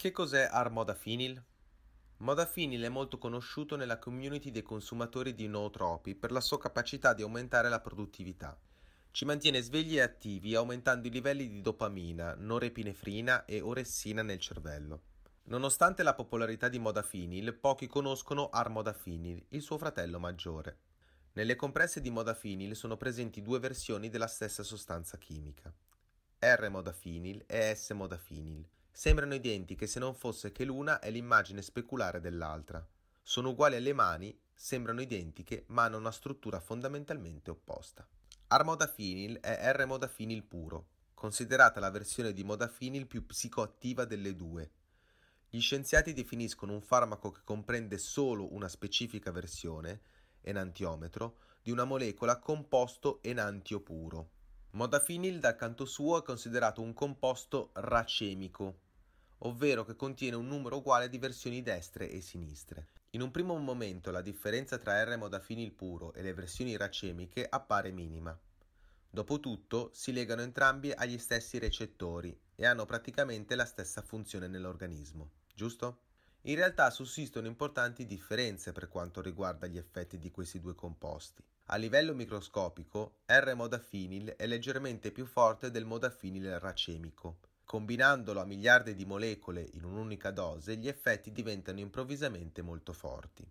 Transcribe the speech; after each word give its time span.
Che 0.00 0.12
cos'è 0.12 0.48
Armodafinil? 0.50 1.44
Modafinil 2.20 2.84
è 2.84 2.88
molto 2.88 3.18
conosciuto 3.18 3.76
nella 3.76 3.98
community 3.98 4.50
dei 4.50 4.62
consumatori 4.62 5.34
di 5.34 5.46
nootropi 5.46 6.14
per 6.14 6.32
la 6.32 6.40
sua 6.40 6.58
capacità 6.58 7.12
di 7.12 7.20
aumentare 7.20 7.68
la 7.68 7.80
produttività. 7.80 8.58
Ci 9.10 9.26
mantiene 9.26 9.60
svegli 9.60 9.98
e 9.98 10.00
attivi 10.00 10.54
aumentando 10.54 11.06
i 11.06 11.10
livelli 11.10 11.50
di 11.50 11.60
dopamina, 11.60 12.34
norepinefrina 12.34 13.44
e 13.44 13.60
oressina 13.60 14.22
nel 14.22 14.38
cervello. 14.38 15.02
Nonostante 15.48 16.02
la 16.02 16.14
popolarità 16.14 16.70
di 16.70 16.78
Modafinil, 16.78 17.52
pochi 17.52 17.86
conoscono 17.86 18.48
Armodafinil, 18.48 19.48
il 19.50 19.60
suo 19.60 19.76
fratello 19.76 20.18
maggiore. 20.18 20.78
Nelle 21.34 21.56
compresse 21.56 22.00
di 22.00 22.08
Modafinil 22.08 22.74
sono 22.74 22.96
presenti 22.96 23.42
due 23.42 23.58
versioni 23.58 24.08
della 24.08 24.28
stessa 24.28 24.62
sostanza 24.62 25.18
chimica, 25.18 25.70
R-Modafinil 26.38 27.44
e 27.46 27.74
S-Modafinil. 27.74 28.66
Sembrano 29.00 29.32
identiche 29.32 29.86
se 29.86 29.98
non 29.98 30.14
fosse 30.14 30.52
che 30.52 30.66
l'una 30.66 30.98
è 30.98 31.10
l'immagine 31.10 31.62
speculare 31.62 32.20
dell'altra. 32.20 32.86
Sono 33.22 33.48
uguali 33.48 33.76
alle 33.76 33.94
mani, 33.94 34.38
sembrano 34.52 35.00
identiche, 35.00 35.64
ma 35.68 35.84
hanno 35.84 35.96
una 35.96 36.10
struttura 36.10 36.60
fondamentalmente 36.60 37.50
opposta. 37.50 38.06
Armodafinil 38.48 39.38
è 39.40 39.72
R-Modafinil 39.72 40.44
puro, 40.44 40.88
considerata 41.14 41.80
la 41.80 41.88
versione 41.88 42.34
di 42.34 42.44
Modafinil 42.44 43.06
più 43.06 43.24
psicoattiva 43.24 44.04
delle 44.04 44.36
due 44.36 44.70
gli 45.48 45.60
scienziati 45.60 46.12
definiscono 46.12 46.74
un 46.74 46.82
farmaco 46.82 47.30
che 47.30 47.40
comprende 47.42 47.96
solo 47.96 48.52
una 48.52 48.68
specifica 48.68 49.30
versione, 49.32 50.02
enantiometro, 50.42 51.38
di 51.62 51.70
una 51.70 51.84
molecola 51.84 52.38
composto 52.38 53.20
enantio 53.22 53.80
puro. 53.80 54.32
Modafinil 54.72 55.40
dal 55.40 55.56
canto 55.56 55.86
suo 55.86 56.18
è 56.18 56.22
considerato 56.22 56.82
un 56.82 56.92
composto 56.92 57.70
racemico, 57.72 58.89
ovvero 59.40 59.84
che 59.84 59.96
contiene 59.96 60.36
un 60.36 60.46
numero 60.46 60.78
uguale 60.78 61.08
di 61.08 61.18
versioni 61.18 61.62
destre 61.62 62.10
e 62.10 62.20
sinistre. 62.20 62.88
In 63.10 63.22
un 63.22 63.30
primo 63.30 63.56
momento 63.56 64.10
la 64.10 64.22
differenza 64.22 64.78
tra 64.78 65.02
R-modafinil 65.04 65.72
puro 65.72 66.12
e 66.14 66.22
le 66.22 66.34
versioni 66.34 66.76
racemiche 66.76 67.46
appare 67.48 67.90
minima. 67.90 68.38
Dopotutto 69.10 69.90
si 69.92 70.12
legano 70.12 70.42
entrambi 70.42 70.92
agli 70.92 71.18
stessi 71.18 71.58
recettori 71.58 72.38
e 72.54 72.66
hanno 72.66 72.86
praticamente 72.86 73.54
la 73.54 73.64
stessa 73.64 74.02
funzione 74.02 74.46
nell'organismo 74.46 75.30
giusto? 75.60 76.04
In 76.44 76.54
realtà 76.54 76.88
sussistono 76.88 77.46
importanti 77.46 78.06
differenze 78.06 78.72
per 78.72 78.88
quanto 78.88 79.20
riguarda 79.20 79.66
gli 79.66 79.76
effetti 79.76 80.18
di 80.18 80.30
questi 80.30 80.58
due 80.58 80.74
composti. 80.74 81.44
A 81.66 81.76
livello 81.76 82.14
microscopico, 82.14 83.18
R-modafinil 83.26 84.30
è 84.38 84.46
leggermente 84.46 85.12
più 85.12 85.26
forte 85.26 85.70
del 85.70 85.84
modafinil 85.84 86.58
racemico. 86.58 87.40
Combinandolo 87.70 88.40
a 88.40 88.44
miliardi 88.44 88.96
di 88.96 89.04
molecole 89.04 89.64
in 89.74 89.84
un'unica 89.84 90.32
dose, 90.32 90.76
gli 90.76 90.88
effetti 90.88 91.30
diventano 91.30 91.78
improvvisamente 91.78 92.62
molto 92.62 92.92
forti. 92.92 93.48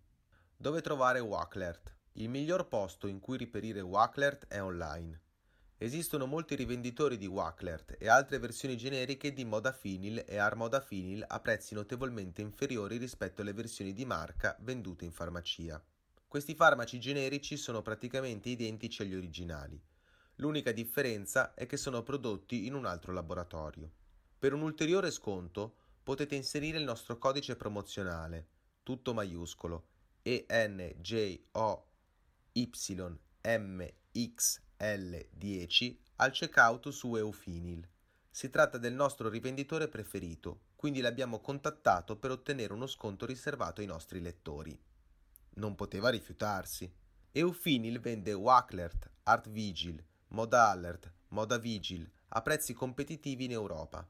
Dove 0.57 0.81
trovare 0.81 1.21
Wacklert? 1.21 1.95
Il 2.15 2.27
miglior 2.27 2.67
posto 2.67 3.07
in 3.07 3.21
cui 3.21 3.37
riperire 3.37 3.79
Wacklert 3.79 4.47
è 4.47 4.61
online. 4.61 5.21
Esistono 5.77 6.25
molti 6.25 6.55
rivenditori 6.55 7.15
di 7.15 7.27
Wacklert 7.27 7.95
e 7.97 8.09
altre 8.09 8.39
versioni 8.39 8.75
generiche 8.75 9.31
di 9.31 9.45
Modafinil 9.45 10.25
e 10.27 10.35
Armodafinil 10.35 11.23
a 11.25 11.39
prezzi 11.39 11.73
notevolmente 11.73 12.41
inferiori 12.41 12.97
rispetto 12.97 13.41
alle 13.41 13.53
versioni 13.53 13.93
di 13.93 14.03
marca 14.03 14.57
vendute 14.59 15.05
in 15.05 15.13
farmacia. 15.13 15.81
Questi 16.27 16.55
farmaci 16.55 16.99
generici 16.99 17.55
sono 17.55 17.81
praticamente 17.81 18.49
identici 18.49 19.01
agli 19.01 19.15
originali. 19.15 19.81
L'unica 20.35 20.73
differenza 20.73 21.53
è 21.53 21.65
che 21.65 21.77
sono 21.77 22.03
prodotti 22.03 22.65
in 22.65 22.73
un 22.73 22.85
altro 22.85 23.13
laboratorio. 23.13 23.91
Per 24.39 24.53
un 24.53 24.61
ulteriore 24.61 25.11
sconto 25.11 25.75
potete 26.01 26.33
inserire 26.33 26.77
il 26.77 26.85
nostro 26.85 27.17
codice 27.17 27.57
promozionale, 27.57 28.47
tutto 28.83 29.13
maiuscolo, 29.13 29.87
ENJOYMX 30.21 31.41
L10 34.79 35.97
al 36.15 36.31
checkout 36.31 36.87
su 36.87 37.17
Eufinil. 37.17 37.85
Si 38.29 38.49
tratta 38.49 38.77
del 38.77 38.93
nostro 38.93 39.27
rivenditore 39.27 39.89
preferito, 39.89 40.61
quindi 40.77 41.01
l'abbiamo 41.01 41.41
contattato 41.41 42.15
per 42.15 42.31
ottenere 42.31 42.71
uno 42.71 42.87
sconto 42.87 43.25
riservato 43.25 43.81
ai 43.81 43.87
nostri 43.87 44.21
lettori. 44.21 44.79
Non 45.55 45.75
poteva 45.75 46.07
rifiutarsi. 46.07 46.89
Eufinil 47.33 47.99
vende 47.99 48.31
Wacklert, 48.31 49.11
Art 49.23 49.49
Vigil, 49.49 50.01
Moda 50.29 50.69
Alert, 50.69 51.11
Moda 51.29 51.57
Vigil 51.57 52.09
a 52.29 52.41
prezzi 52.41 52.71
competitivi 52.73 53.43
in 53.43 53.51
Europa. 53.51 54.07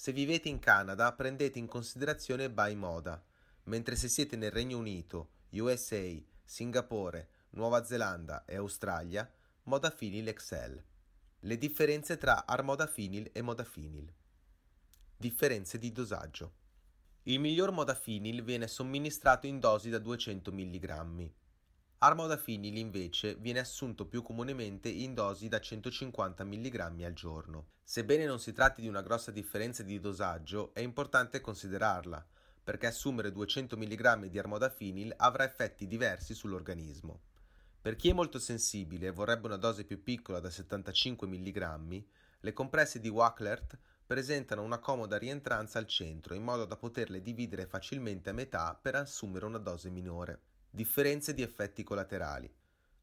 Se 0.00 0.12
vivete 0.12 0.48
in 0.48 0.60
Canada 0.60 1.12
prendete 1.12 1.58
in 1.58 1.66
considerazione 1.66 2.48
Buy 2.48 2.76
Moda, 2.76 3.20
mentre 3.64 3.96
se 3.96 4.06
siete 4.06 4.36
nel 4.36 4.52
Regno 4.52 4.78
Unito, 4.78 5.30
USA, 5.50 6.14
Singapore, 6.44 7.28
Nuova 7.50 7.82
Zelanda 7.82 8.44
e 8.44 8.54
Australia 8.54 9.28
Modafinil 9.64 10.28
Excel. 10.28 10.80
Le 11.40 11.58
differenze 11.58 12.16
tra 12.16 12.46
armodafinil 12.46 13.30
e 13.32 13.42
modafinil. 13.42 14.14
Differenze 15.16 15.80
di 15.80 15.90
dosaggio. 15.90 16.52
Il 17.24 17.40
miglior 17.40 17.72
modafinil 17.72 18.44
viene 18.44 18.68
somministrato 18.68 19.48
in 19.48 19.58
dosi 19.58 19.90
da 19.90 19.98
200 19.98 20.52
mg. 20.52 21.30
Armodafinil 22.00 22.76
invece 22.76 23.34
viene 23.34 23.58
assunto 23.58 24.06
più 24.06 24.22
comunemente 24.22 24.88
in 24.88 25.14
dosi 25.14 25.48
da 25.48 25.58
150 25.58 26.44
mg 26.44 27.02
al 27.02 27.12
giorno. 27.12 27.70
Sebbene 27.82 28.24
non 28.24 28.38
si 28.38 28.52
tratti 28.52 28.80
di 28.80 28.86
una 28.86 29.02
grossa 29.02 29.32
differenza 29.32 29.82
di 29.82 29.98
dosaggio, 29.98 30.72
è 30.74 30.80
importante 30.80 31.40
considerarla, 31.40 32.24
perché 32.62 32.86
assumere 32.86 33.32
200 33.32 33.76
mg 33.76 34.26
di 34.26 34.38
armodafinil 34.38 35.12
avrà 35.16 35.42
effetti 35.42 35.88
diversi 35.88 36.34
sull'organismo. 36.34 37.20
Per 37.82 37.96
chi 37.96 38.10
è 38.10 38.12
molto 38.12 38.38
sensibile 38.38 39.08
e 39.08 39.12
vorrebbe 39.12 39.46
una 39.46 39.56
dose 39.56 39.82
più 39.82 40.00
piccola 40.00 40.38
da 40.38 40.50
75 40.50 41.26
mg, 41.26 42.04
le 42.38 42.52
compresse 42.52 43.00
di 43.00 43.08
Wacklert 43.08 43.76
presentano 44.06 44.62
una 44.62 44.78
comoda 44.78 45.18
rientranza 45.18 45.80
al 45.80 45.88
centro 45.88 46.34
in 46.34 46.44
modo 46.44 46.64
da 46.64 46.76
poterle 46.76 47.20
dividere 47.20 47.66
facilmente 47.66 48.30
a 48.30 48.34
metà 48.34 48.78
per 48.80 48.94
assumere 48.94 49.46
una 49.46 49.58
dose 49.58 49.90
minore. 49.90 50.42
Differenze 50.70 51.34
di 51.34 51.42
effetti 51.42 51.82
collaterali. 51.82 52.52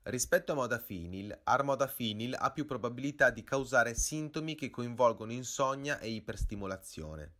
Rispetto 0.03 0.51
a 0.51 0.55
modafinil, 0.55 1.39
armodafinil 1.43 2.35
ha 2.37 2.51
più 2.51 2.65
probabilità 2.65 3.31
di 3.31 3.43
causare 3.43 3.95
sintomi 3.95 4.53
che 4.53 4.69
coinvolgono 4.69 5.31
insonnia 5.31 5.97
e 5.99 6.09
iperstimolazione. 6.09 7.33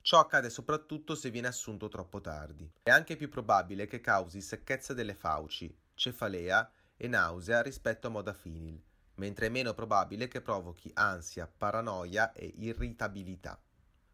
Ciò 0.00 0.18
accade 0.18 0.50
soprattutto 0.50 1.14
se 1.14 1.30
viene 1.30 1.46
assunto 1.46 1.88
troppo 1.88 2.20
tardi. 2.20 2.70
È 2.82 2.90
anche 2.90 3.16
più 3.16 3.28
probabile 3.28 3.86
che 3.86 4.00
causi 4.00 4.40
secchezza 4.40 4.94
delle 4.94 5.14
fauci, 5.14 5.72
cefalea 5.94 6.68
e 6.96 7.06
nausea 7.06 7.62
rispetto 7.62 8.08
a 8.08 8.10
modafinil, 8.10 8.82
mentre 9.14 9.46
è 9.46 9.48
meno 9.48 9.72
probabile 9.72 10.28
che 10.28 10.40
provochi 10.40 10.90
ansia, 10.94 11.46
paranoia 11.46 12.32
e 12.32 12.52
irritabilità. 12.58 13.60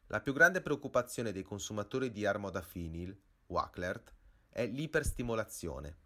La 0.09 0.21
più 0.21 0.35
grande 0.35 0.61
preoccupazione 0.61 1.33
dei 1.33 1.43
consumatori 1.43 2.11
di 2.11 2.27
armodafinil, 2.27 3.19
Wacklert, 3.47 4.15
è 4.53 4.67
l'iperstimolazione. 4.67 5.97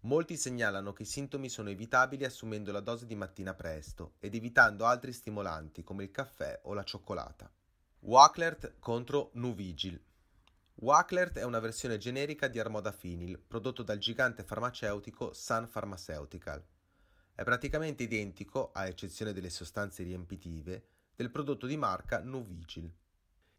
Molti 0.00 0.36
segnalano 0.36 0.92
che 0.92 1.02
i 1.02 1.06
sintomi 1.06 1.48
sono 1.48 1.70
evitabili 1.70 2.24
assumendo 2.24 2.70
la 2.70 2.80
dose 2.80 3.06
di 3.06 3.16
mattina 3.16 3.54
presto 3.54 4.14
ed 4.20 4.34
evitando 4.34 4.84
altri 4.84 5.12
stimolanti 5.12 5.82
come 5.82 6.04
il 6.04 6.10
caffè 6.10 6.60
o 6.64 6.74
la 6.74 6.84
cioccolata. 6.84 7.50
Wacklert 8.00 8.74
contro 8.78 9.30
Nuvigil 9.34 10.00
Wacklert 10.78 11.38
è 11.38 11.42
una 11.42 11.58
versione 11.58 11.96
generica 11.96 12.48
di 12.48 12.60
armodafinil 12.60 13.38
prodotto 13.38 13.82
dal 13.82 13.96
gigante 13.96 14.42
farmaceutico 14.42 15.32
Sun 15.32 15.66
Pharmaceutical. 15.72 16.62
È 17.34 17.42
praticamente 17.44 18.02
identico, 18.02 18.72
a 18.74 18.86
eccezione 18.86 19.32
delle 19.32 19.48
sostanze 19.48 20.02
riempitive, 20.02 20.88
del 21.16 21.30
prodotto 21.30 21.66
di 21.66 21.78
marca 21.78 22.20
Nuvigil. 22.20 22.92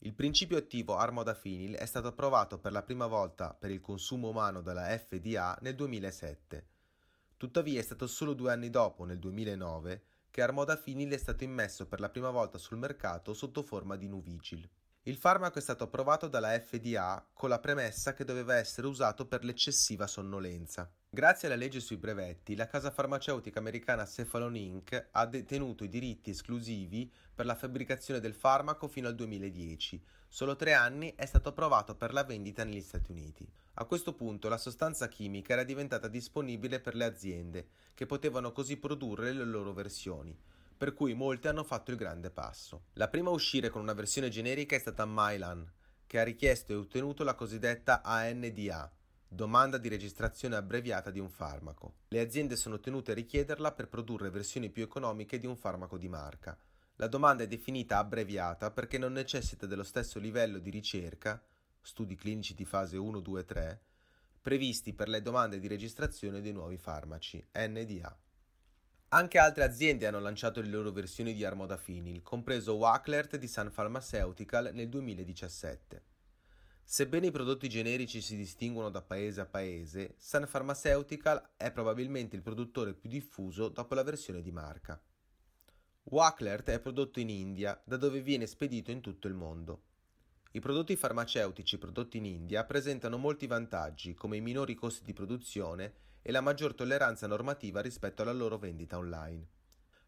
Il 0.02 0.13
principio 0.13 0.58
attivo 0.58 0.96
armodafinil 0.96 1.74
è 1.74 1.86
stato 1.88 2.10
approvato 2.10 2.60
per 2.60 2.72
la 2.72 2.83
prima 2.83 3.07
volta 3.07 3.54
per 3.54 3.72
il 3.72 3.81
consumo 3.81 4.30
umano 4.30 4.62
dalla 4.62 4.95
FDA 4.95 5.57
nel 5.62 5.74
2007. 5.74 6.68
Tuttavia 7.36 7.80
è 7.80 7.83
stato 7.83 8.06
solo 8.06 8.33
due 8.33 8.51
anni 8.51 8.69
dopo, 8.69 9.06
nel 9.06 9.18
2009, 9.18 10.04
che 10.30 10.42
armodafinil 10.44 11.12
è 11.12 11.18
stato 11.18 11.44
immesso 11.44 11.88
per 11.88 12.00
la 12.00 12.10
prima 12.10 12.30
volta 12.30 12.60
sul 12.60 12.77
mercato 12.77 13.33
sotto 13.33 13.63
forma 13.63 13.95
di 13.95 14.07
Nuvigil. 14.07 14.69
Il 15.07 15.15
farmaco 15.15 15.57
è 15.57 15.62
stato 15.62 15.86
approvato 15.86 16.27
dalla 16.27 16.59
FDA 16.59 17.25
con 17.31 17.48
la 17.48 17.59
premessa 17.59 18.13
che 18.13 18.25
doveva 18.25 18.56
essere 18.57 18.88
usato 18.88 19.25
per 19.25 19.45
l'eccessiva 19.45 20.06
sonnolenza. 20.06 20.92
Grazie 21.09 21.48
alla 21.48 21.56
legge 21.56 21.80
sui 21.80 21.95
brevetti, 21.95 22.57
la 22.57 22.68
casa 22.68 22.92
farmaceutica 22.92 23.59
americana 23.59 24.06
Cephalon 24.06 24.57
Inc. 24.57 25.07
ha 25.12 25.25
detenuto 25.25 25.86
i 25.86 25.88
diritti 25.88 26.31
esclusivi 26.31 27.09
per 27.33 27.45
la 27.45 27.56
fabbricazione 27.56 28.19
del 28.19 28.33
farmaco 28.33 28.89
fino 28.89 29.07
al 29.07 29.15
2010. 29.15 30.04
Solo 30.27 30.57
tre 30.57 30.74
anni 30.74 31.13
è 31.15 31.25
stato 31.25 31.48
approvato 31.48 31.95
per 31.95 32.12
la 32.12 32.25
vendita 32.25 32.65
negli 32.65 32.81
Stati 32.81 33.12
Uniti. 33.12 33.50
A 33.75 33.86
questo 33.86 34.13
punto 34.13 34.50
la 34.50 34.57
sostanza 34.57 35.07
chimica 35.07 35.53
era 35.53 35.63
diventata 35.63 36.10
disponibile 36.10 36.81
per 36.81 36.95
le 36.95 37.06
aziende, 37.06 37.68
che 37.94 38.06
potevano 38.06 38.51
così 38.51 38.75
produrre 38.75 39.31
le 39.31 39.45
loro 39.45 39.71
versioni 39.71 40.38
per 40.77 40.94
cui 40.94 41.13
molti 41.13 41.47
hanno 41.47 41.63
fatto 41.63 41.91
il 41.91 41.97
grande 41.97 42.29
passo. 42.29 42.85
La 42.94 43.07
prima 43.07 43.29
a 43.29 43.33
uscire 43.33 43.69
con 43.69 43.81
una 43.81 43.94
versione 43.94 44.29
generica 44.29 44.75
è 44.75 44.79
stata 44.79 45.06
Mylan, 45.06 45.69
che 46.06 46.19
ha 46.19 46.24
richiesto 46.24 46.71
e 46.71 46.75
ottenuto 46.75 47.24
la 47.24 47.33
cosiddetta 47.33 48.01
ANDA, 48.03 48.91
domanda 49.27 49.77
di 49.77 49.89
registrazione 49.89 50.56
abbreviata 50.56 51.12
di 51.12 51.19
un 51.19 51.29
farmaco. 51.29 51.95
Le 52.07 52.19
aziende 52.19 52.56
sono 52.56 52.79
tenute 52.79 53.12
a 53.12 53.15
richiederla 53.15 53.74
per 53.74 53.89
produrre 53.89 54.29
versioni 54.29 54.69
più 54.69 54.83
economiche 54.83 55.39
di 55.39 55.47
un 55.47 55.57
farmaco 55.57 55.97
di 55.97 56.07
marca. 56.07 56.57
La 56.95 57.07
domanda 57.07 57.44
è 57.44 57.47
definita 57.47 57.97
abbreviata 57.97 58.71
perché 58.71 58.97
non 58.97 59.13
necessita 59.13 59.65
dello 59.65 59.83
stesso 59.83 60.19
livello 60.19 60.59
di 60.59 60.69
ricerca, 60.69 61.44
studi 61.81 62.15
clinici 62.15 62.53
di 62.53 62.65
fase 62.65 62.97
1, 62.97 63.19
2 63.19 63.39
e 63.39 63.45
3, 63.45 63.81
previsti 64.41 64.94
per 64.94 65.09
le 65.09 65.21
domande 65.21 65.59
di 65.59 65.68
registrazione 65.68 66.41
dei 66.41 66.53
nuovi 66.53 66.77
farmaci, 66.77 67.45
NDA. 67.53 68.18
Anche 69.09 69.38
altre 69.38 69.63
aziende 69.63 70.06
hanno 70.06 70.19
lanciato 70.19 70.59
le 70.59 70.68
loro 70.68 70.92
versioni 70.92 71.33
di 71.33 71.45
armodafinil, 71.45 72.21
compreso 72.24 72.74
Wacklert 72.74 73.38
di 73.38 73.48
Sun 73.48 73.71
Pharmaceutical 73.74 74.71
nel 74.74 74.89
2017. 74.89 76.04
Sebbene 76.83 77.27
i 77.27 77.31
prodotti 77.31 77.69
generici 77.69 78.19
si 78.19 78.36
distinguono 78.36 78.89
da 78.89 79.01
paese 79.01 79.39
a 79.39 79.45
paese, 79.45 80.15
Sun 80.18 80.45
Pharmaceutical 80.51 81.51
è 81.56 81.71
probabilmente 81.71 82.36
il 82.36 82.42
produttore 82.42 82.94
più 82.94 83.09
diffuso 83.09 83.69
dopo 83.69 83.95
la 83.95 84.04
versione 84.04 84.42
di 84.42 84.51
marca. 84.51 85.01
Wacklert 86.03 86.69
è 86.71 86.80
prodotto 86.81 87.21
in 87.21 87.30
India, 87.30 87.81
da 87.86 87.95
dove 87.95 88.19
viene 88.19 88.45
spedito 88.45 88.92
in 88.92 89.00
tutto 89.00 89.30
il 89.30 89.33
mondo. 89.36 89.83
I 90.51 90.60
prodotti 90.60 90.98
farmaceutici 90.98 91.77
prodotti 91.77 92.18
in 92.18 92.25
India 92.25 92.65
presentano 92.65 93.18
molti 93.18 93.48
vantaggi, 93.48 94.13
come 94.13 94.36
i 94.36 94.42
minori 94.42 94.75
costi 94.75 95.06
di 95.06 95.13
produzione 95.13 96.06
e 96.27 96.31
la 96.33 96.41
maggior 96.41 96.75
tolleranza 96.75 97.25
normativa 97.25 97.79
rispetto 97.79 98.21
alla 98.21 98.33
loro 98.33 98.57
vendita 98.57 98.97
online. 98.97 99.47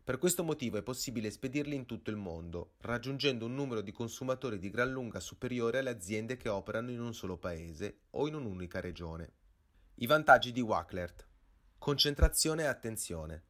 Per 0.04 0.18
questo 0.18 0.44
motivo 0.44 0.76
è 0.76 0.84
possibile 0.84 1.32
spedirli 1.32 1.76
in 1.76 1.86
tutto 1.86 2.10
il 2.10 2.18
mondo, 2.18 2.74
raggiungendo 2.82 3.46
un 3.46 3.56
numero 3.56 3.80
di 3.80 3.94
consumatori 3.94 4.60
di 4.60 4.70
gran 4.70 4.92
lunga 4.92 5.22
superiore 5.22 5.78
alle 5.78 5.92
aziende 5.92 6.36
che 6.36 6.50
operano 6.50 6.92
in 6.92 7.00
un 7.00 7.14
solo 7.14 7.38
paese 7.38 8.00
o 8.10 8.28
in 8.28 8.34
un'unica 8.34 8.82
regione. 8.82 9.32
I 9.96 10.08
vantaggi 10.08 10.52
di 10.52 10.60
Wacklert. 10.60 11.26
Concentrazione 11.78 12.64
e 12.64 12.68
attenzione. 12.68 13.44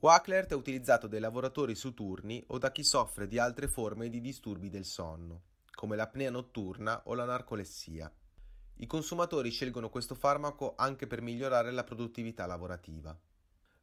Wacklert 0.00 0.50
è 0.50 0.56
utilizzato 0.56 1.06
dai 1.06 1.20
lavoratori 1.20 1.76
su 1.76 1.94
turni 1.94 2.42
o 2.48 2.58
da 2.58 2.72
chi 2.72 2.82
soffre 2.82 3.28
di 3.28 3.38
altre 3.38 3.68
forme 3.68 4.08
di 4.08 4.20
disturbi 4.20 4.68
del 4.68 4.84
sonno 4.84 5.42
come 5.76 5.94
l'apnea 5.94 6.30
notturna 6.30 7.02
o 7.04 7.14
la 7.14 7.26
narcolessia. 7.26 8.10
I 8.78 8.86
consumatori 8.86 9.50
scelgono 9.50 9.88
questo 9.88 10.14
farmaco 10.14 10.74
anche 10.76 11.06
per 11.06 11.22
migliorare 11.22 11.70
la 11.70 11.82
produttività 11.82 12.44
lavorativa. 12.44 13.18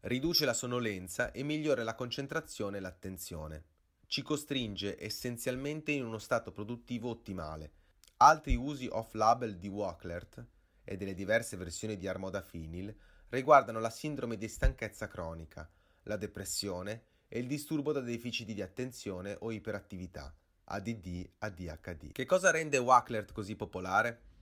Riduce 0.01 0.45
la 0.45 0.53
sonnolenza 0.53 1.31
e 1.31 1.41
migliora 1.41 1.83
la 1.83 1.95
concentrazione 1.95 2.77
e 2.77 2.79
l'attenzione. 2.79 3.63
Ci 4.05 4.21
costringe 4.21 5.03
essenzialmente 5.03 5.91
in 5.91 6.05
uno 6.05 6.19
stato 6.19 6.51
produttivo 6.51 7.09
ottimale. 7.09 7.71
Altri 8.17 8.55
usi 8.55 8.87
off-label 8.87 9.57
di 9.57 9.67
Wacklert 9.67 10.45
e 10.83 10.95
delle 10.95 11.15
diverse 11.15 11.57
versioni 11.57 11.97
di 11.97 12.07
armodafinil 12.07 12.95
riguardano 13.29 13.79
la 13.79 13.89
sindrome 13.89 14.37
di 14.37 14.47
stanchezza 14.47 15.07
cronica, 15.07 15.67
la 16.03 16.17
depressione 16.17 17.05
e 17.27 17.39
il 17.39 17.47
disturbo 17.47 17.93
da 17.93 18.01
deficiti 18.01 18.53
di 18.53 18.61
attenzione 18.61 19.37
o 19.39 19.51
iperattività, 19.51 20.31
ADD, 20.65 21.31
ADHD. 21.39 22.11
Che 22.11 22.25
cosa 22.25 22.51
rende 22.51 22.77
Wacklert 22.77 23.31
così 23.31 23.55
popolare? 23.55 24.32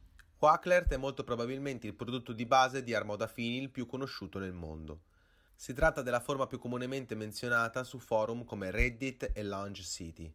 Wacklert 0.42 0.94
è 0.94 0.98
molto 0.98 1.24
probabilmente 1.24 1.86
il 1.86 1.94
prodotto 1.94 2.34
di 2.34 2.48
base 2.48 2.82
di 2.82 2.96
armodafinil 2.96 3.70
più 3.70 3.86
conosciuto 3.86 4.40
nel 4.40 4.54
mondo. 4.54 5.04
Si 5.54 5.72
tratta 5.72 6.02
della 6.02 6.20
forma 6.20 6.48
più 6.48 6.58
comunemente 6.58 7.14
menzionata 7.14 7.84
su 7.84 8.00
forum 8.00 8.44
come 8.44 8.72
Reddit 8.72 9.34
e 9.36 9.44
Lounge 9.44 9.84
City. 9.84 10.34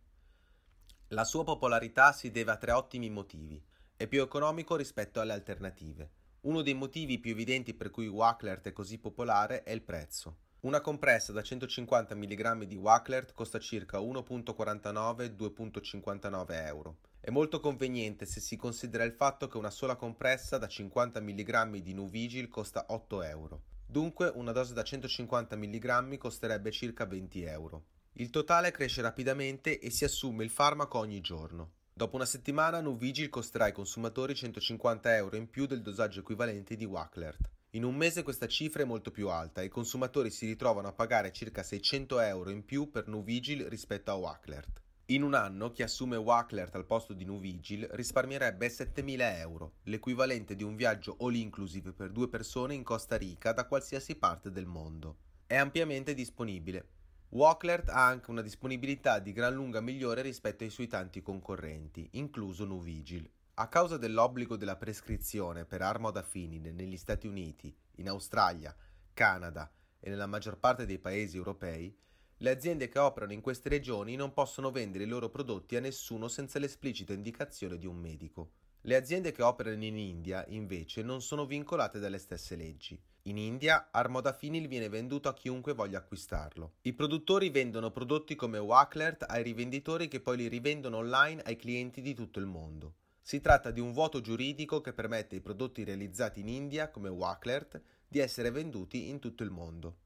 La 1.09 1.25
sua 1.25 1.43
popolarità 1.43 2.13
si 2.13 2.31
deve 2.31 2.53
a 2.53 2.57
tre 2.57 2.71
ottimi 2.71 3.11
motivi. 3.11 3.61
È 3.97 4.07
più 4.07 4.23
economico 4.23 4.77
rispetto 4.77 5.19
alle 5.19 5.33
alternative. 5.33 6.09
Uno 6.43 6.63
dei 6.63 6.75
motivi 6.75 7.19
più 7.19 7.33
evidenti 7.33 7.75
per 7.75 7.91
cui 7.91 8.07
Wacklert 8.07 8.69
è 8.69 8.73
così 8.73 8.99
popolare 8.99 9.65
è 9.65 9.73
il 9.73 9.83
prezzo. 9.83 10.37
Una 10.61 10.81
compressa 10.81 11.33
da 11.33 11.43
150 11.43 12.15
mg 12.15 12.63
di 12.63 12.77
Wacklert 12.77 13.33
costa 13.33 13.59
circa 13.59 13.99
1.49-2.59 13.99 16.65
euro. 16.65 16.99
È 17.27 17.31
molto 17.33 17.59
conveniente 17.59 18.25
se 18.25 18.39
si 18.39 18.55
considera 18.55 19.03
il 19.03 19.11
fatto 19.11 19.49
che 19.49 19.57
una 19.57 19.71
sola 19.71 19.97
compressa 19.97 20.59
da 20.59 20.69
50 20.69 21.21
mg 21.21 21.79
di 21.79 21.93
Nuvigil 21.93 22.47
costa 22.47 22.87
8 22.91 23.23
euro. 23.25 23.63
Dunque 23.85 24.31
una 24.33 24.53
dose 24.53 24.75
da 24.75 24.85
150 24.85 25.57
mg 25.57 26.19
costerebbe 26.19 26.71
circa 26.71 27.05
20 27.05 27.43
euro. 27.43 27.87
Il 28.13 28.31
totale 28.31 28.71
cresce 28.71 29.03
rapidamente 29.03 29.81
e 29.81 29.91
si 29.91 30.05
assume 30.05 30.45
il 30.45 30.51
farmaco 30.51 30.99
ogni 30.99 31.21
giorno. 31.21 31.73
Dopo 31.93 32.15
una 32.15 32.27
settimana 32.27 32.81
Nuvigil 32.81 33.29
costerà 33.29 33.65
ai 33.65 33.73
consumatori 33.73 34.37
150 34.37 35.17
euro 35.17 35.35
in 35.35 35.51
più 35.51 35.67
del 35.67 35.83
dosaggio 35.83 36.21
equivalente 36.21 36.77
di 36.77 36.85
Wacklert. 36.85 37.51
In 37.71 37.83
un 37.83 37.97
mese 37.97 38.23
questa 38.23 38.47
cifra 38.47 38.83
è 38.83 38.87
molto 38.87 39.11
più 39.11 39.31
alta 39.31 39.63
e 39.63 39.65
i 39.65 39.69
consumatori 39.69 40.31
si 40.31 40.47
ritrovano 40.47 40.87
a 40.87 40.93
pagare 40.93 41.33
circa 41.33 41.65
600 41.65 42.21
euro 42.21 42.51
in 42.51 42.65
più 42.65 42.89
per 42.89 43.09
Nuvigil 43.09 43.65
rispetto 43.65 44.13
a 44.13 44.15
Wacklert. 44.15 44.85
In 45.11 45.23
un 45.23 45.35
anno 45.35 45.71
chi 45.71 45.85
assume 45.85 46.17
Wacklert 46.17 46.75
al 46.75 46.85
posto 46.85 47.13
di 47.13 47.25
Nuvigil 47.25 47.87
risparmierebbe 47.93 48.67
7.000 48.67 49.39
euro, 49.39 49.75
l'equivalente 49.85 50.57
di 50.57 50.65
un 50.65 50.75
viaggio 50.75 51.17
all 51.21 51.37
inclusive 51.37 51.93
per 51.93 52.11
due 52.11 52.29
persone 52.29 52.75
in 52.75 52.83
Costa 52.83 53.17
Rica 53.17 53.53
da 53.53 53.69
qualsiasi 53.69 54.17
parte 54.17 54.51
del 54.51 54.67
mondo. 54.67 55.19
È 55.47 55.55
ampiamente 55.55 56.13
disponibile. 56.13 56.89
Wacklert 57.29 57.89
ha 57.91 58.05
anche 58.05 58.33
una 58.33 58.43
disponibilità 58.43 59.21
di 59.21 59.31
gran 59.31 59.55
lunga 59.55 59.81
migliore 59.81 60.23
rispetto 60.23 60.65
ai 60.65 60.71
suoi 60.71 60.89
tanti 60.89 61.23
concorrenti, 61.23 62.09
incluso 62.15 62.65
Nuvigil. 62.65 63.31
A 63.55 63.69
causa 63.69 63.99
dell'obbligo 63.99 64.57
della 64.57 64.77
prescrizione 64.77 65.65
per 65.65 65.83
armodafinil 65.83 66.75
negli 66.75 66.97
Stati 66.97 67.29
Uniti, 67.29 67.73
in 67.99 68.09
Australia, 68.09 68.75
Canada 69.15 69.71
e 70.01 70.11
nella 70.11 70.27
maggior 70.27 70.59
parte 70.59 70.85
dei 70.85 70.99
paesi 70.99 71.37
europei, 71.37 71.97
le 72.39 72.51
aziende 72.51 72.89
che 72.89 72.99
operano 72.99 73.33
in 73.33 73.41
queste 73.41 73.71
regioni 73.71 74.15
non 74.15 74.35
possono 74.35 74.71
vendere 74.71 75.05
i 75.05 75.09
loro 75.09 75.31
prodotti 75.31 75.75
a 75.75 75.81
nessuno 75.81 76.29
senza 76.29 76.59
l'esplicita 76.59 77.15
indicazione 77.15 77.79
di 77.79 77.87
un 77.87 77.97
medico. 77.97 78.51
Le 78.83 78.95
aziende 78.95 79.33
che 79.33 79.43
operano 79.43 79.83
in 79.83 79.97
India, 79.97 80.45
invece, 80.49 81.03
non 81.03 81.23
sono 81.23 81.47
vincolate 81.47 81.99
dalle 81.99 82.19
stesse 82.19 82.55
leggi. 82.55 83.01
In 83.23 83.39
India, 83.39 83.89
armodafinil 83.91 84.69
viene 84.69 84.91
venduto 84.91 85.31
a 85.31 85.35
chiunque 85.35 85.73
voglia 85.73 85.99
acquistarlo. 85.99 86.75
I 86.83 86.93
produttori 86.93 87.49
vendono 87.49 87.91
prodotti 87.91 88.35
come 88.35 88.59
Wacklert 88.59 89.25
ai 89.27 89.43
rivenditori 89.43 90.07
che 90.07 90.21
poi 90.21 90.37
li 90.37 90.49
rivendono 90.49 90.99
online 90.99 91.41
ai 91.43 91.57
clienti 91.57 92.03
di 92.03 92.15
tutto 92.15 92.39
il 92.39 92.47
mondo. 92.47 92.97
Si 93.23 93.41
tratta 93.41 93.71
di 93.71 93.81
un 93.81 93.93
vuoto 93.93 94.21
giuridico 94.21 94.83
che 94.83 94.93
permette 94.93 95.37
ai 95.37 95.41
prodotti 95.41 95.85
realizzati 95.85 96.41
in 96.41 96.49
India, 96.49 96.91
come 96.91 97.09
Wacklert, 97.09 97.81
di 98.07 98.19
essere 98.19 98.51
venduti 98.51 99.09
in 99.09 99.21
tutto 99.21 99.43
il 99.43 99.51
mondo. 99.51 99.97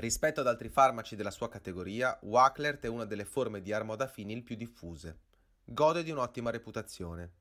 Rispetto 0.00 0.40
ad 0.40 0.46
altri 0.46 0.70
farmaci 0.70 1.14
della 1.14 1.30
sua 1.30 1.50
categoria, 1.50 2.18
Wacklert 2.22 2.84
è 2.84 2.88
una 2.88 3.04
delle 3.04 3.26
forme 3.26 3.60
di 3.60 3.70
armodafinil 3.70 4.42
più 4.42 4.56
diffuse. 4.56 5.18
Gode 5.62 6.02
di 6.02 6.10
un'ottima 6.10 6.48
reputazione. 6.48 7.32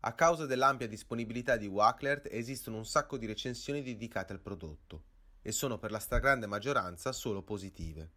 A 0.00 0.12
causa 0.14 0.44
dell'ampia 0.44 0.88
disponibilità 0.88 1.56
di 1.56 1.68
Wacklert 1.68 2.26
esistono 2.28 2.76
un 2.76 2.84
sacco 2.84 3.18
di 3.18 3.26
recensioni 3.26 3.84
dedicate 3.84 4.32
al 4.32 4.40
prodotto 4.40 5.04
e 5.42 5.52
sono 5.52 5.78
per 5.78 5.92
la 5.92 6.00
stragrande 6.00 6.48
maggioranza 6.48 7.12
solo 7.12 7.42
positive. 7.42 8.10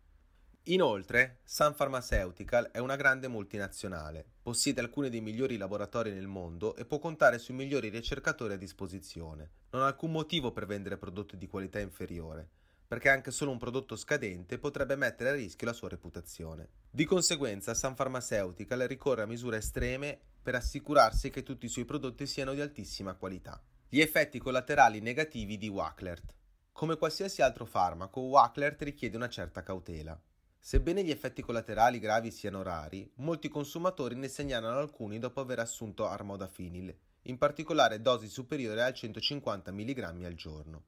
Inoltre, 0.63 1.41
Sun 1.43 1.75
Pharmaceutical 1.75 2.71
è 2.71 2.79
una 2.79 2.95
grande 2.95 3.27
multinazionale, 3.27 4.25
possiede 4.41 4.81
alcuni 4.81 5.11
dei 5.11 5.21
migliori 5.21 5.57
laboratori 5.57 6.11
nel 6.11 6.25
mondo 6.25 6.75
e 6.75 6.85
può 6.85 6.97
contare 6.97 7.37
sui 7.37 7.53
migliori 7.53 7.89
ricercatori 7.89 8.53
a 8.53 8.57
disposizione. 8.57 9.51
Non 9.69 9.83
ha 9.83 9.85
alcun 9.85 10.11
motivo 10.11 10.51
per 10.51 10.65
vendere 10.65 10.97
prodotti 10.97 11.37
di 11.37 11.45
qualità 11.45 11.79
inferiore, 11.79 12.49
perché 12.91 13.07
anche 13.07 13.31
solo 13.31 13.51
un 13.51 13.57
prodotto 13.57 13.95
scadente 13.95 14.57
potrebbe 14.57 14.97
mettere 14.97 15.29
a 15.29 15.33
rischio 15.33 15.65
la 15.65 15.71
sua 15.71 15.87
reputazione. 15.87 16.67
Di 16.89 17.05
conseguenza, 17.05 17.73
Sun 17.73 17.93
Pharmaceutical 17.93 18.79
ricorre 18.79 19.21
a 19.21 19.25
misure 19.25 19.59
estreme 19.59 20.19
per 20.41 20.55
assicurarsi 20.55 21.29
che 21.29 21.41
tutti 21.41 21.67
i 21.67 21.69
suoi 21.69 21.85
prodotti 21.85 22.27
siano 22.27 22.53
di 22.53 22.59
altissima 22.59 23.13
qualità. 23.13 23.63
Gli 23.87 24.01
effetti 24.01 24.39
collaterali 24.39 24.99
negativi 24.99 25.57
di 25.57 25.69
Wacklert. 25.69 26.35
Come 26.73 26.97
qualsiasi 26.97 27.41
altro 27.41 27.63
farmaco, 27.63 28.19
Wacklert 28.19 28.81
richiede 28.81 29.15
una 29.15 29.29
certa 29.29 29.63
cautela. 29.63 30.21
Sebbene 30.59 31.01
gli 31.01 31.11
effetti 31.11 31.41
collaterali 31.41 31.97
gravi 31.97 32.29
siano 32.29 32.61
rari, 32.61 33.09
molti 33.19 33.47
consumatori 33.47 34.15
ne 34.15 34.27
segnalano 34.27 34.79
alcuni 34.79 35.17
dopo 35.17 35.39
aver 35.39 35.59
assunto 35.59 36.09
armodafinil, 36.09 36.93
in 37.21 37.37
particolare 37.37 38.01
dosi 38.01 38.27
superiori 38.27 38.81
al 38.81 38.93
150 38.93 39.71
mg 39.71 40.25
al 40.25 40.33
giorno. 40.33 40.83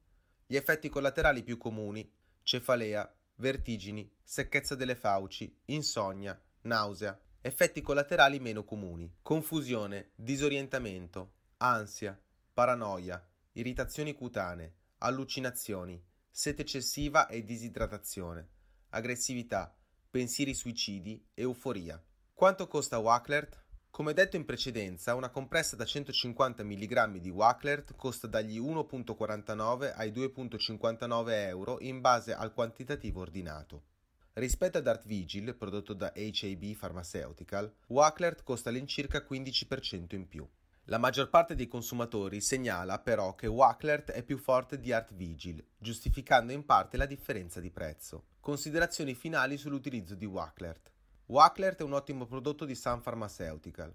Gli 0.46 0.56
effetti 0.56 0.88
collaterali 0.88 1.42
più 1.42 1.56
comuni 1.56 2.10
cefalea, 2.42 3.10
vertigini, 3.36 4.10
secchezza 4.22 4.74
delle 4.74 4.94
fauci, 4.94 5.60
insonnia, 5.66 6.40
nausea. 6.62 7.18
Effetti 7.40 7.82
collaterali 7.82 8.40
meno 8.40 8.64
comuni 8.64 9.18
confusione, 9.20 10.12
disorientamento, 10.14 11.32
ansia, 11.58 12.18
paranoia, 12.52 13.22
irritazioni 13.52 14.14
cutanee, 14.14 14.74
allucinazioni, 14.98 16.02
sete 16.30 16.62
eccessiva 16.62 17.26
e 17.26 17.44
disidratazione 17.44 18.48
aggressività, 18.94 19.76
pensieri 20.08 20.54
suicidi, 20.54 21.20
euforia. 21.34 22.02
Quanto 22.32 22.68
costa 22.68 22.98
Wacklert? 22.98 23.63
Come 23.94 24.12
detto 24.12 24.34
in 24.34 24.44
precedenza, 24.44 25.14
una 25.14 25.30
compressa 25.30 25.76
da 25.76 25.84
150 25.84 26.64
mg 26.64 27.18
di 27.18 27.30
Wacklert 27.30 27.94
costa 27.94 28.26
dagli 28.26 28.58
1,49 28.58 29.92
ai 29.94 30.10
2,59 30.10 31.30
euro 31.46 31.78
in 31.78 32.00
base 32.00 32.34
al 32.34 32.52
quantitativo 32.52 33.20
ordinato. 33.20 33.84
Rispetto 34.32 34.78
ad 34.78 34.88
Art 34.88 35.06
Vigil, 35.06 35.54
prodotto 35.54 35.92
da 35.92 36.06
HAB 36.06 36.76
Pharmaceutical, 36.76 37.72
Wacklert 37.86 38.42
costa 38.42 38.70
all'incirca 38.70 39.24
15% 39.24 40.16
in 40.16 40.26
più. 40.26 40.44
La 40.86 40.98
maggior 40.98 41.30
parte 41.30 41.54
dei 41.54 41.68
consumatori 41.68 42.40
segnala 42.40 42.98
però 42.98 43.36
che 43.36 43.46
Wacklert 43.46 44.10
è 44.10 44.24
più 44.24 44.38
forte 44.38 44.80
di 44.80 44.90
Art 44.90 45.14
Vigil, 45.14 45.64
giustificando 45.78 46.50
in 46.50 46.64
parte 46.64 46.96
la 46.96 47.06
differenza 47.06 47.60
di 47.60 47.70
prezzo. 47.70 48.24
Considerazioni 48.40 49.14
finali 49.14 49.56
sull'utilizzo 49.56 50.16
di 50.16 50.26
Wacklert. 50.26 50.93
Wacklert 51.26 51.80
è 51.80 51.84
un 51.84 51.94
ottimo 51.94 52.26
prodotto 52.26 52.66
di 52.66 52.74
Sun 52.74 53.00
Pharmaceutical. 53.00 53.90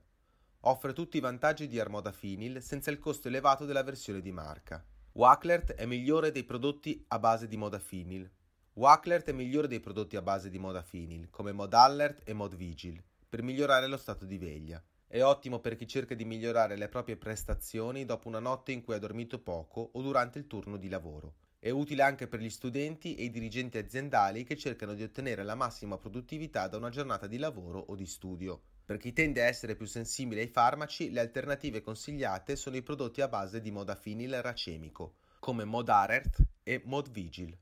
Offre 0.61 0.93
tutti 0.93 1.17
i 1.17 1.19
vantaggi 1.19 1.67
di 1.67 1.79
Armodafinil 1.79 2.59
senza 2.59 2.89
il 2.89 2.97
costo 2.97 3.27
elevato 3.27 3.65
della 3.65 3.83
versione 3.83 4.19
di 4.19 4.31
marca. 4.31 4.83
Wacklert 5.11 5.73
è 5.73 5.85
migliore 5.85 6.31
dei 6.31 6.43
prodotti 6.43 7.05
a 7.09 7.19
base 7.19 7.47
di 7.47 7.55
modafinil. 7.55 8.27
Wacklert 8.73 9.29
è 9.29 9.31
migliore 9.31 9.67
dei 9.67 9.79
prodotti 9.79 10.15
a 10.15 10.23
base 10.23 10.49
di 10.49 10.57
modafinil, 10.57 11.29
come 11.29 11.51
Modallert 11.51 12.27
e 12.27 12.33
Modvigil, 12.33 12.99
per 13.29 13.43
migliorare 13.43 13.85
lo 13.85 13.97
stato 13.97 14.25
di 14.25 14.39
veglia. 14.39 14.83
È 15.05 15.21
ottimo 15.21 15.59
per 15.59 15.75
chi 15.75 15.85
cerca 15.85 16.15
di 16.15 16.25
migliorare 16.25 16.77
le 16.77 16.89
proprie 16.89 17.15
prestazioni 17.15 18.05
dopo 18.05 18.27
una 18.27 18.39
notte 18.39 18.71
in 18.71 18.83
cui 18.83 18.95
ha 18.95 18.99
dormito 18.99 19.37
poco 19.37 19.91
o 19.93 20.01
durante 20.01 20.39
il 20.39 20.47
turno 20.47 20.77
di 20.77 20.89
lavoro. 20.89 21.35
È 21.61 21.69
utile 21.69 22.03
anche 22.03 22.29
per 22.29 22.39
gli 22.39 22.49
studenti 22.49 23.15
e 23.15 23.25
i 23.25 23.29
dirigenti 23.29 23.77
aziendali 23.77 24.45
che 24.45 24.55
cercano 24.55 24.93
di 24.93 25.03
ottenere 25.03 25.43
la 25.43 25.55
massima 25.55 25.97
produttività 25.97 26.69
da 26.69 26.77
una 26.77 26.89
giornata 26.89 27.27
di 27.27 27.37
lavoro 27.37 27.79
o 27.79 27.95
di 27.95 28.05
studio. 28.05 28.61
Per 28.85 28.95
chi 28.95 29.11
tende 29.11 29.41
a 29.41 29.47
essere 29.47 29.75
più 29.75 29.85
sensibile 29.85 30.39
ai 30.39 30.47
farmaci, 30.47 31.11
le 31.11 31.19
alternative 31.19 31.81
consigliate 31.81 32.55
sono 32.55 32.77
i 32.77 32.81
prodotti 32.81 33.19
a 33.19 33.27
base 33.27 33.59
di 33.59 33.71
modafinil 33.71 34.41
racemico, 34.41 35.15
come 35.39 35.65
Modarert 35.65 36.41
e 36.63 36.81
Modvigil. 36.85 37.53